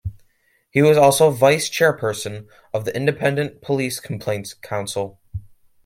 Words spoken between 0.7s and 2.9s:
He was also vice-chairperson of